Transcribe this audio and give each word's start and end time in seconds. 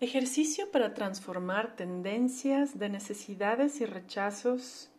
Ejercicio 0.00 0.70
para 0.70 0.94
transformar 0.94 1.74
tendencias 1.74 2.78
de 2.78 2.88
necesidades 2.88 3.80
y 3.80 3.84
rechazos 3.84 4.90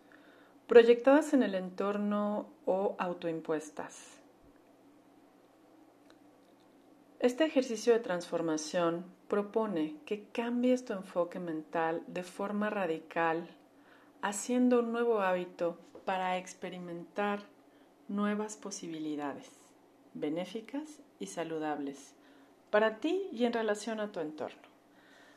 proyectadas 0.67 1.33
en 1.33 1.41
el 1.41 1.55
entorno 1.55 2.49
o 2.65 2.97
autoimpuestas. 2.99 4.17
Este 7.21 7.45
ejercicio 7.45 7.93
de 7.93 7.99
transformación 7.99 9.05
propone 9.29 9.95
que 10.05 10.25
cambies 10.33 10.83
tu 10.83 10.91
enfoque 10.91 11.39
mental 11.39 12.03
de 12.07 12.23
forma 12.23 12.69
radical, 12.69 13.47
haciendo 14.21 14.81
un 14.81 14.91
nuevo 14.91 15.21
hábito 15.21 15.77
para 16.03 16.37
experimentar 16.37 17.43
nuevas 18.09 18.57
posibilidades 18.57 19.49
benéficas 20.13 20.99
y 21.21 21.27
saludables 21.27 22.15
para 22.69 22.99
ti 22.99 23.29
y 23.31 23.45
en 23.45 23.53
relación 23.53 24.01
a 24.01 24.11
tu 24.11 24.19
entorno. 24.19 24.68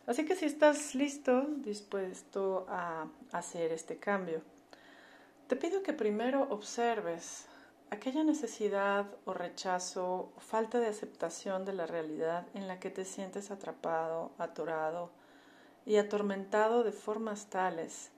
Así 0.07 0.25
que 0.25 0.34
si 0.34 0.46
estás 0.46 0.95
listo, 0.97 1.47
dispuesto 1.59 2.66
a 2.69 3.06
hacer 3.30 3.70
este 3.73 3.98
cambio, 3.98 4.42
te 5.47 5.55
pido 5.55 5.83
que 5.83 5.92
primero 5.92 6.48
observes 6.51 7.47
aquella 7.91 8.25
necesidad 8.25 9.06
o 9.27 9.33
rechazo 9.33 10.33
o 10.34 10.41
falta 10.41 10.80
de 10.80 10.88
aceptación 10.88 11.65
de 11.65 11.75
la 11.75 11.87
realidad 11.87 12.47
en 12.55 12.66
la 12.66 12.80
que 12.80 12.91
te 12.91 13.05
sientes 13.05 13.51
atrapado, 13.51 14.33
atorado 14.38 15.11
y 15.87 15.97
atormentado 15.97 16.83
de 16.83 16.92
formas 16.92 17.47
tales 17.47 18.11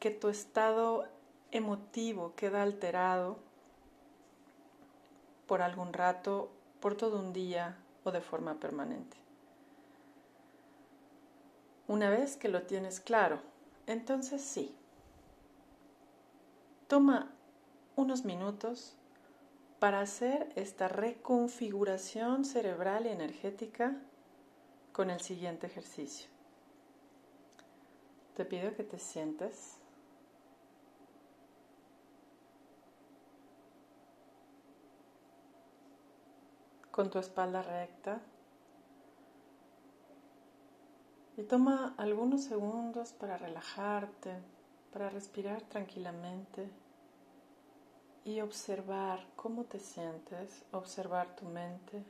que 0.00 0.10
tu 0.10 0.28
estado 0.28 1.06
emotivo 1.50 2.34
queda 2.34 2.62
alterado 2.62 3.38
por 5.46 5.60
algún 5.60 5.92
rato, 5.92 6.50
por 6.80 6.94
todo 6.94 7.18
un 7.18 7.32
día 7.32 7.76
o 8.04 8.12
de 8.12 8.20
forma 8.20 8.54
permanente. 8.60 9.23
Una 11.86 12.08
vez 12.08 12.36
que 12.36 12.48
lo 12.48 12.62
tienes 12.62 12.98
claro, 13.00 13.40
entonces 13.86 14.42
sí. 14.42 14.74
Toma 16.88 17.30
unos 17.96 18.24
minutos 18.24 18.96
para 19.78 20.00
hacer 20.00 20.50
esta 20.56 20.88
reconfiguración 20.88 22.46
cerebral 22.46 23.06
y 23.06 23.10
energética 23.10 23.96
con 24.92 25.10
el 25.10 25.20
siguiente 25.20 25.66
ejercicio. 25.66 26.30
Te 28.34 28.44
pido 28.44 28.74
que 28.74 28.82
te 28.82 28.98
sientes 28.98 29.76
con 36.90 37.10
tu 37.10 37.18
espalda 37.18 37.60
recta 37.60 38.20
y 41.36 41.42
toma 41.42 41.94
algunos 41.96 42.44
segundos 42.44 43.12
para 43.12 43.36
relajarte, 43.36 44.34
para 44.92 45.10
respirar 45.10 45.62
tranquilamente 45.62 46.68
y 48.24 48.40
observar 48.40 49.26
cómo 49.36 49.64
te 49.64 49.80
sientes, 49.80 50.64
observar 50.72 51.34
tu 51.36 51.46
mente. 51.46 52.02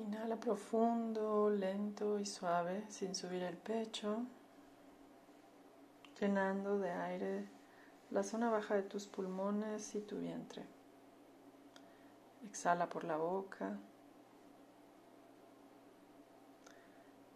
Inhala 0.00 0.36
profundo, 0.36 1.50
lento 1.50 2.18
y 2.18 2.24
suave, 2.24 2.86
sin 2.88 3.14
subir 3.14 3.42
el 3.42 3.58
pecho, 3.58 4.24
llenando 6.18 6.78
de 6.78 6.90
aire 6.90 7.48
la 8.10 8.22
zona 8.22 8.48
baja 8.48 8.76
de 8.76 8.82
tus 8.82 9.06
pulmones 9.06 9.94
y 9.94 10.00
tu 10.00 10.18
vientre. 10.18 10.64
Exhala 12.46 12.88
por 12.88 13.04
la 13.04 13.18
boca 13.18 13.76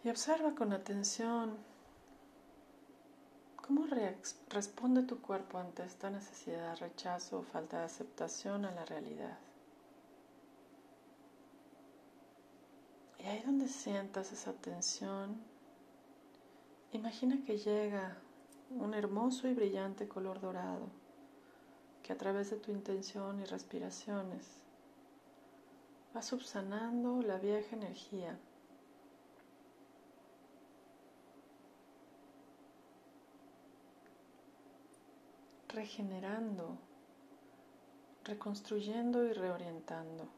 y 0.02 0.08
observa 0.08 0.54
con 0.54 0.72
atención 0.72 1.58
cómo 3.56 3.86
responde 4.48 5.02
tu 5.02 5.20
cuerpo 5.20 5.58
ante 5.58 5.84
esta 5.84 6.08
necesidad, 6.08 6.78
rechazo 6.78 7.40
o 7.40 7.42
falta 7.42 7.80
de 7.80 7.84
aceptación 7.84 8.64
a 8.64 8.70
la 8.70 8.86
realidad. 8.86 9.38
Y 13.24 13.26
ahí 13.26 13.42
donde 13.42 13.68
sientas 13.68 14.32
esa 14.32 14.52
tensión, 14.52 15.40
imagina 16.92 17.42
que 17.46 17.56
llega 17.56 18.18
un 18.68 18.92
hermoso 18.92 19.48
y 19.48 19.54
brillante 19.54 20.06
color 20.06 20.42
dorado 20.42 20.90
que 22.02 22.12
a 22.12 22.18
través 22.18 22.50
de 22.50 22.58
tu 22.58 22.70
intención 22.70 23.40
y 23.40 23.44
respiraciones 23.46 24.60
va 26.14 26.20
subsanando 26.20 27.22
la 27.22 27.38
vieja 27.38 27.74
energía. 27.74 28.38
regenerando, 35.68 36.78
reconstruyendo 38.22 39.24
y 39.24 39.32
reorientando 39.32 40.28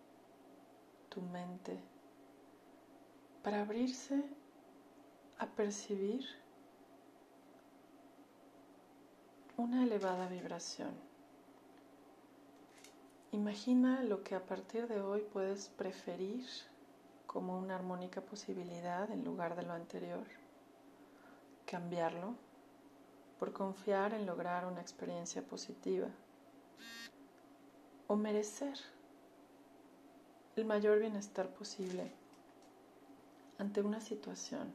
tu 1.11 1.21
mente 1.21 1.79
para 3.47 3.61
abrirse 3.61 4.25
a 5.39 5.47
percibir 5.47 6.27
una 9.57 9.85
elevada 9.85 10.27
vibración. 10.27 10.91
Imagina 13.31 14.03
lo 14.03 14.25
que 14.25 14.35
a 14.35 14.45
partir 14.45 14.89
de 14.89 15.01
hoy 15.01 15.21
puedes 15.33 15.69
preferir 15.69 16.45
como 17.29 17.57
una 17.57 17.77
armónica 17.77 18.21
posibilidad 18.21 19.09
en 19.13 19.25
lugar 19.25 19.55
de 19.55 19.63
lo 19.63 19.75
anterior. 19.75 20.27
Cambiarlo 21.67 22.35
por 23.39 23.53
confiar 23.53 24.13
en 24.13 24.27
lograr 24.27 24.67
una 24.67 24.81
experiencia 24.81 25.43
positiva. 25.43 26.09
O 28.09 28.17
merecer 28.17 28.77
el 30.57 30.65
mayor 30.65 30.99
bienestar 30.99 31.49
posible 31.51 32.26
ante 33.59 33.81
una 33.81 34.01
situación 34.01 34.75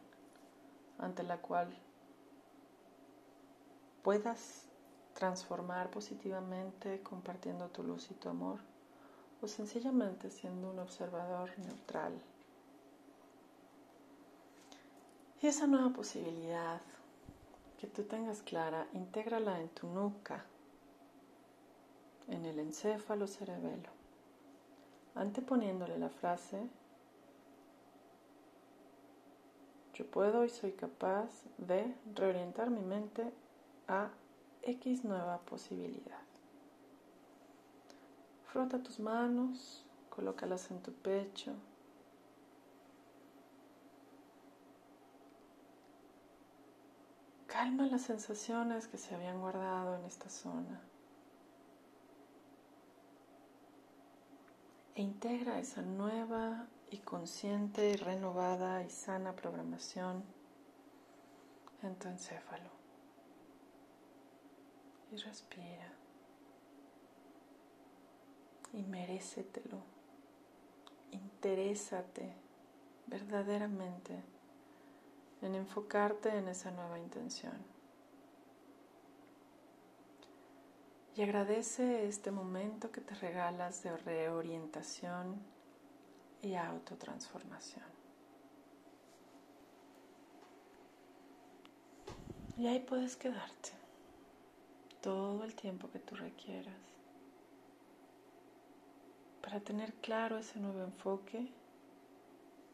ante 0.97 1.23
la 1.23 1.37
cual 1.37 1.67
puedas 4.03 4.65
transformar 5.13 5.89
positivamente 5.89 7.01
compartiendo 7.01 7.69
tu 7.69 7.83
luz 7.83 8.09
y 8.11 8.13
tu 8.13 8.29
amor 8.29 8.59
o 9.41 9.47
sencillamente 9.47 10.29
siendo 10.29 10.69
un 10.69 10.79
observador 10.79 11.51
neutral. 11.59 12.13
Y 15.41 15.47
esa 15.47 15.65
nueva 15.65 15.89
posibilidad 15.89 16.81
que 17.79 17.87
tú 17.87 18.03
tengas 18.03 18.43
clara, 18.43 18.87
intégrala 18.93 19.59
en 19.59 19.69
tu 19.69 19.87
nuca, 19.87 20.45
en 22.27 22.45
el 22.45 22.59
encéfalo 22.59 23.25
cerebelo, 23.25 23.89
anteponiéndole 25.15 25.97
la 25.97 26.09
frase 26.09 26.69
Puedo 30.03 30.45
y 30.45 30.49
soy 30.49 30.73
capaz 30.73 31.29
de 31.57 31.95
reorientar 32.15 32.69
mi 32.69 32.81
mente 32.81 33.31
a 33.87 34.09
X 34.63 35.03
nueva 35.03 35.39
posibilidad. 35.39 36.21
Frota 38.51 38.83
tus 38.83 38.99
manos, 38.99 39.85
colócalas 40.09 40.69
en 40.71 40.81
tu 40.81 40.91
pecho. 40.91 41.53
Calma 47.47 47.85
las 47.85 48.01
sensaciones 48.01 48.87
que 48.87 48.97
se 48.97 49.15
habían 49.15 49.39
guardado 49.39 49.95
en 49.95 50.05
esta 50.05 50.29
zona. 50.29 50.81
E 54.95 55.01
integra 55.01 55.59
esa 55.59 55.81
nueva 55.81 56.67
y 56.89 56.97
consciente, 56.97 57.95
renovada 57.95 58.83
y 58.83 58.89
sana 58.89 59.33
programación 59.33 60.23
en 61.81 61.95
tu 61.95 62.09
encéfalo. 62.09 62.69
Y 65.11 65.15
respira. 65.17 65.93
Y 68.73 68.83
merécetelo. 68.83 69.81
Interésate 71.11 72.33
verdaderamente 73.07 74.23
en 75.41 75.55
enfocarte 75.55 76.37
en 76.37 76.47
esa 76.47 76.71
nueva 76.71 76.99
intención. 76.99 77.80
Agradece 81.23 82.07
este 82.07 82.31
momento 82.31 82.91
que 82.91 82.99
te 82.99 83.13
regalas 83.13 83.83
de 83.83 83.95
reorientación 83.95 85.35
y 86.41 86.55
autotransformación. 86.55 87.85
Y 92.57 92.65
ahí 92.65 92.79
puedes 92.79 93.15
quedarte 93.17 93.69
todo 95.01 95.43
el 95.43 95.53
tiempo 95.53 95.91
que 95.91 95.99
tú 95.99 96.15
requieras 96.15 96.73
para 99.43 99.59
tener 99.59 99.93
claro 99.93 100.39
ese 100.39 100.59
nuevo 100.59 100.83
enfoque 100.83 101.51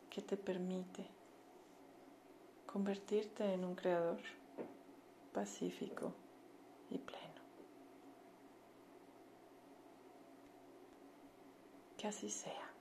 que 0.10 0.22
te 0.22 0.38
permite 0.38 1.06
convertirte 2.66 3.54
en 3.54 3.66
un 3.66 3.76
creador 3.76 4.20
pacífico 5.34 6.14
y 6.90 6.98
pleno. 6.98 7.28
Que 11.86 11.96
así 12.08 12.30
sea. 12.30 12.77